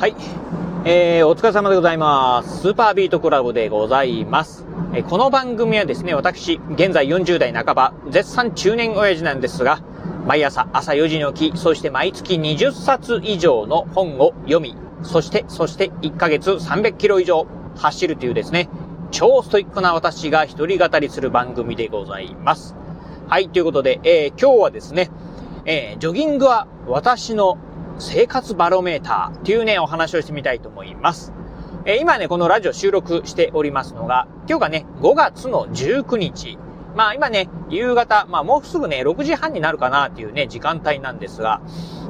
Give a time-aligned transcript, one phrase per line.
[0.00, 0.14] はい。
[0.86, 2.62] えー、お疲れ様でございます。
[2.62, 4.64] スーパービートクラブでございます。
[4.94, 9.82] えー、この番組はですね、私、現在40代半ば、絶賛中年親父なんですが、
[10.26, 18.70] 毎朝朝4時に起き、そして毎月20冊以上の本を読み、そして、そして1ヶ月300キロ以上走るというですね、
[19.10, 22.74] 超ストイックな私が一人語りする番組でございます。
[23.28, 25.10] はい、ということで、えー、今日はですね、
[25.66, 27.58] えー、ジョギングは私の
[28.00, 31.32] 生活バロメーターっていうね、お話をしてみたいと思います。
[31.84, 36.58] えー、今ね、このラジオ収録しておりますのが、今日がね、5月の19日。
[36.96, 41.60] まあ今ね、夕方、まあもうすぐね、6時半になるかなっていうね、時間帯なんですが、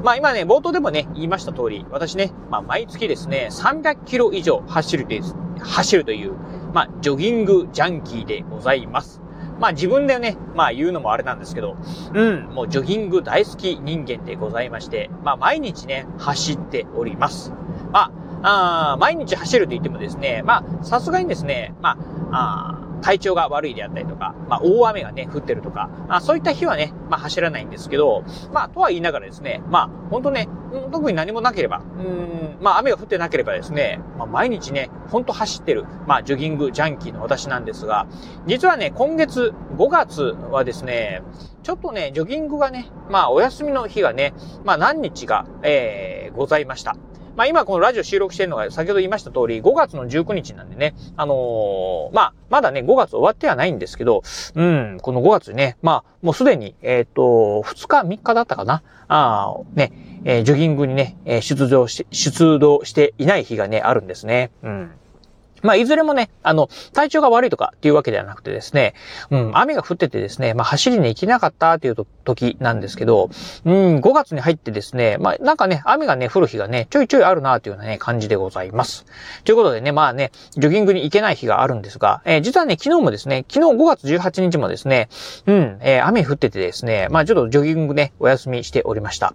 [0.03, 5.23] まあ今ね、冒頭でもね、言いました通り、私ね、まあ毎月ですね、300キロ以上走るという、
[5.59, 6.33] 走るという、
[6.73, 9.21] まあジョギングジャンキーでございます。
[9.61, 11.77] まあ自分でね、まあ言うのもあれなんですけど、
[12.13, 17.53] うん、もうジョギング大好き人間でございまして、まあ毎日ね、走っております。
[17.91, 18.11] ま
[18.41, 21.95] あ、あ毎日走ると言ってもですね、まあさすがにですね、ま
[22.31, 30.47] あ、あ体調が悪いであったりとか、まあ、大雨がね、降ってるとか、まあそういった日はね、まあ、走らないんですけど、まあ、とは言いながらですね、まあ、本当ね、
[30.91, 38.07] 特に何もなければ、うん、まあ、雨が降ってなければですね、まあ、毎日ね、ほんと走ってる、まあ、ジョギングジャンキーの私なんですが、
[38.45, 41.21] 実はね、今月5月はですね、
[41.63, 46.95] ちょっとね、ジョギングがね、まあ、お休みの日がね、まあ、何日か、えー、ございました。
[47.35, 54.23] まあ今このラジオ収録してるのが先ほど言いました通り5月の19日なんでね、あのー、まあまだね5月終わってはないんですけど、
[54.55, 58.83] うん、この5月ね、まあもうすでに、えっ、ー、と、2日3日だったかな。
[59.07, 59.91] ああ、ね、
[60.23, 64.51] えー、ジョギングにね、出場し、出動していない日がね、あるんですね。
[64.63, 64.91] うん。
[65.61, 68.93] まあ、いずれもね、あの、体調が悪いとかっていうわけではなくてですね、
[69.29, 73.29] うん、雨が降っててですね、まあ、走りに行けなかったっていう時なんですけど、
[73.65, 79.05] うん、5月に入ってですね、まあ、なんかね、雨がね、降る日がね、ちょいちょいあるなというようなね、感じでございます。
[79.43, 85.09] ということでね、まあね、ジョギングに行けない日があるんですが、えー、実はね、昨日もですね、昨日5月18日もですね、
[85.45, 89.33] うん、えー、雨降っててですね、まあ、ちょっとジョギングね、お休みしておりました。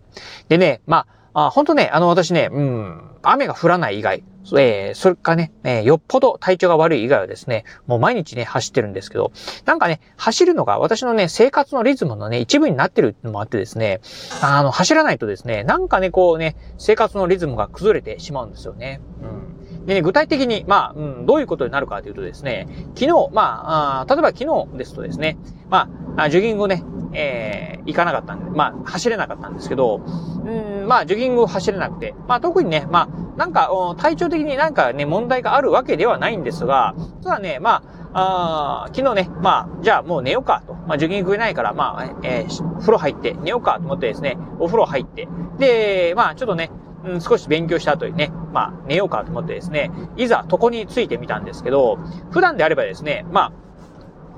[0.48, 1.06] でね、まあ、
[1.38, 4.24] あ本当ね、あの、私ね、うん、雨が降らない以外、
[4.56, 9.32] えー、それかね、えー、よっぽど体調が悪い以外はですね、もう毎日ね、走ってるんですけど、
[9.66, 14.00] なんかね、走るのが私のね、生活のリズムのね、一部になってるのもあってですね、
[14.40, 19.02] あの、走らないとですね、なんかね、こうね、生活のリズムが崩れてしまうんですよね。
[19.22, 19.84] うん。
[19.84, 25.36] でね、具体的に、まあ、うん、どういうことになるかというとですね、昨日、まあ、あ例えば昨日ですとですね、
[25.68, 40.72] まあ、ジョギングをね、えー、行かなかったんで、まあ、走れなかったんですけど、うん、まあ、ジョギングを走れなくて、まあ、特にね、まあ、なんか、体調的になんかね、問題があるわけではないんですが、ただね、まあ、あ昨日ね、まあ、じゃあもう寝ようかと。
[40.72, 45.28] まあ、ジョギング食えないから、まあ、えー、風呂入って寝ようかと思ってですね、お風呂入って、
[45.58, 46.70] で、まあ、ちょっとね、
[47.04, 51.98] うん、少し勉強した後にね、まあ、寝ようかと思ってですね、いざ床についてみたんですけど、
[52.30, 53.52] 普段であればですね、まあ、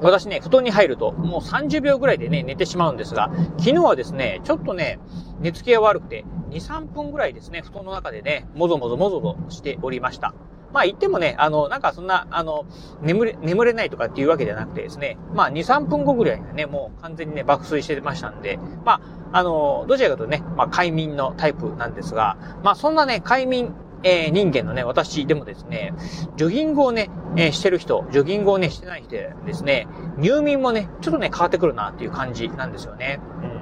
[0.00, 4.98] 私ね、布団に入ると、もう30秒ぐらいでね、寝てしまうんですが、昨日はですね、ちょっとね、
[5.40, 10.34] 寝つきが悪くて、2、3分ぐらいですね、布団の中でね、もぞもぞもぞもぞしておりました。
[10.72, 12.66] まあ言ってもね、あの、なんかそんな、あの、
[13.00, 19.00] 眠れ、眠れないとかっていうわけじゃなくてですね、まあ2、3分後ぐらいにはね、もう完全にね、爆睡してましたんで、ま
[19.32, 25.92] あ、あの、どちらかというとね、まあ快眠のタイプなんですが、まあそんなね、快眠えー、人間のね、私でもですね、
[26.36, 29.86] ジョギングをね、えー、してる人、ジョギングをね、してない人ですね、
[30.18, 33.20] 入眠もね、ちょっとね、変わってくるなっていう感じなんですよね。
[33.42, 33.58] うん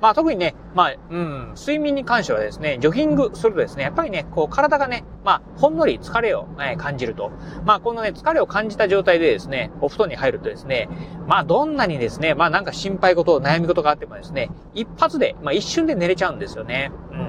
[0.00, 7.32] まあ特にね、まあ、うん、睡眠に関してはですね、ジョギングするとですね、やっぱりね、こう体がね、まあ、ほんのり疲れを、え感じると。
[7.64, 10.88] まあこのね、疲れを感じた状態でですね、お布団に入るとですね、
[11.26, 16.92] まあどんなにですね、まあなんか心配事、悩み事があってもですね、一発で、まあ一瞬で寝れちゃうんですよね。
[17.10, 17.25] うん。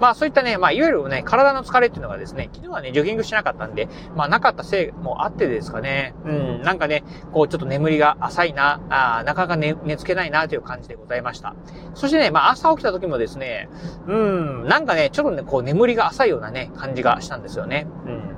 [0.00, 11.54] まあそういったね、まあいわゆるね、体の疲れっていうのがですね、昨日はね、ジョギングしなかったんで、まあなかったせいもあってですかね、うん、なんかね、こうちょっと眠りが浅いな、あなかなか寝、寝つけないなという感じでございました。
[11.94, 13.68] そしてね、まあ朝起きた時もですね、
[14.06, 17.86] うん、なんかね、ちょっとね、こう眠りが浅いようなね、感じがしたんですよね。
[18.06, 18.29] うん。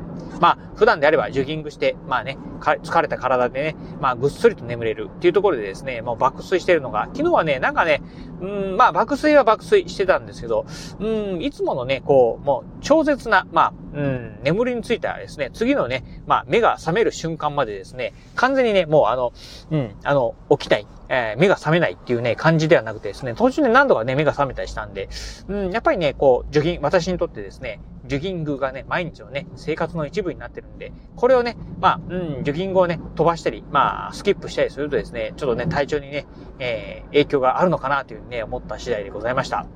[0.43, 8.03] まあ、普段であればジョギングして、まあね、疲れた体でね、まあ、ぐっすりと眠れるっていうところでですね、もう爆睡してるのが、昨日はね、なんかね、
[8.41, 10.67] うん、まあ、爆睡は爆睡してたんですけど、
[10.99, 11.07] う
[11.37, 19.33] ん、いつものね、こう、もう、超絶な、まあ、うん、眠りについてはですね、次のね、まあ、目が覚める瞬間までですね、完全にね、もうあの、
[19.71, 25.09] うん、あの、起きない、えー、目が覚めないっていうね、感じではなくてですね、途中で何度かね、目が覚めたりしたんで、
[25.47, 36.27] うん、やっぱりね、こう、ジョギング、私にとってですね、ジョギングがね、毎日のね、生活の一部になってるんで、これをね、まあ、うん、ジョギングをね、飛ばしたり、まあ、スキップしたりするとですね、ちょっとね、体調にね、
[36.59, 39.67] えー、影響があるのかなというふうにね、思った次第でございました。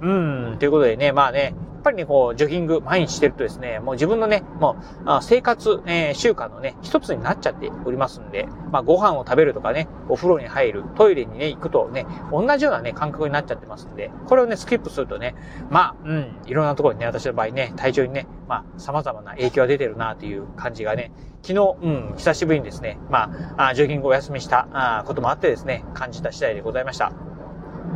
[0.00, 1.54] うん、ということでね、まあね、
[1.84, 4.76] ぱりね、こう、ジョギング毎日してるとですね、もう自分のね、も
[5.06, 15.36] う、生活、えー、習慣のね、一つになっちゃっておりますんで、まあ、ご飯を食べるとかね、お風呂に入る、トイレにね、行くとね、同じようなね、感覚になっちゃってますんで、これをね、スキップするとね、
[15.70, 27.33] まあ、うん、いろんなところにね、私の場合ね、体調にね、まあ、様々な影響が出てるなという感じがね、昨日、うん、久しぶりにですね、まあ、ジョギングお休みしたあこともあってですね、感じた次第でございました。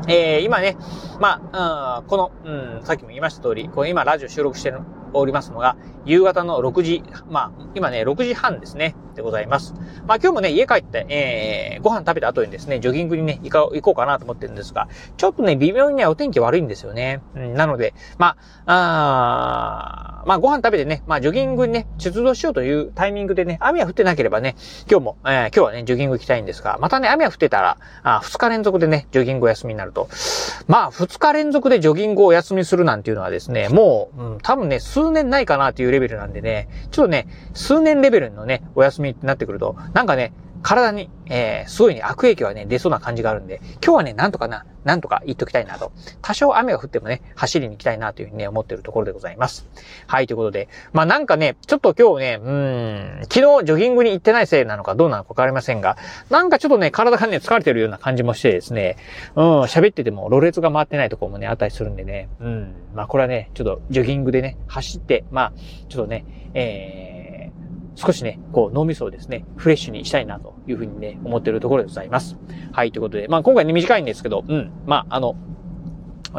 [0.09, 0.77] えー、今ね、
[1.21, 4.81] まあ、この、うん、さっきも言いました通り、これ今ラジオ収録してる
[5.13, 9.75] おりますのが、夕方の6時、まあ、今ね、6時半ですね、でございます。
[10.07, 17.21] まあ今日もね、家帰って、えー、ご飯食べた後にですね、ジョギングにね、行こう、行こうかなと思ってるんですが、ちょっとね、微妙にね、お天気悪いんですよね。
[17.35, 24.57] うん、なので、まあ、あまあご飯食べてね、まあジョギングにね、出動しようというタイミングでね、雨は降ってなければね、
[24.89, 30.09] 今日も、えー、今日はね、ジョギング行きたいんですが、またね、雨は降ってたら、あ2日連続でね、ジョギングお休みになると。
[30.67, 45.93] まあ、2日連続でジョギングをお休みするなんていうのはですね、もう、うん、多分ね、数数年ないかなっていうレベルなんでね、ちょっとね、数年レベルのね、お休みってなってくると、なんかね、体に、えー、すごいね、悪影響がね、出そうな感じがあるんで、今日はね、なんとかな、なんとか言っときたいなと。
[46.23, 49.67] 多少雨が降ってもね、走りに行きたいなというふうにね、思ってるところでございます。
[50.07, 50.69] はい、ということで。
[50.95, 55.99] まあなんかね、ちょっと今日ね、うん、昨日ジョギングに行ってないせいなのかどうなのかわかりませんが、
[56.31, 58.97] なんかちょっとね、体がね、疲れてるような感じもしてですね、
[59.37, 65.53] うん、喋ってても、ろれつが回ってないところもね、あったりするんでね、うん、まあこれはね、ちょっとジョギングでね、走って、まあ、
[65.91, 66.25] ちょっとね、
[66.55, 67.28] えー、
[67.99, 72.37] 少しね、こう脳みそをですね、フレッシュにしたいなというふうにね、思ってるところでございます。
[72.71, 75.35] はい、ということで、まあ今回ね、短いんですけど、うん、まああの、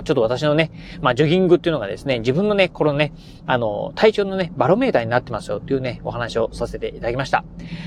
[0.04, 3.14] ちょっと私のね、まあ、ジョギングっていうのがですね、自分のね、このね、
[3.46, 7.44] あの、体調のね、バロメーターになってますよっていうね、お話をさせていただきました。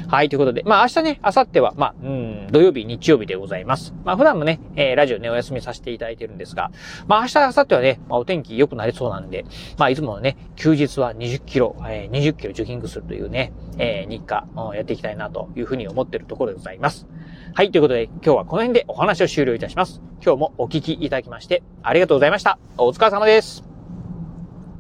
[0.08, 3.94] はい、ということで、まあ、明日ね、明後日は、まあ、うん、土曜日、日曜日でございます。
[4.04, 6.70] まあ、普段もね、えー、ラジオね、お休みさせていただいてるんですが、
[7.06, 9.44] まあ、明日、明後日はね、まあ、お天気良くなりそうなんで、
[9.78, 17.06] まあ、いつものね、休日は20キロ、えー、20キロジョギングするというね、えー、日課、をやっていきたいなというふうに思ってるところでございます。
[17.54, 20.00] はい、ということで、今日はこの辺でお話を終了いたします。
[20.24, 22.58] 今日もお聞きいただきまして、ありがとうございました。
[22.78, 23.71] お疲れ様です。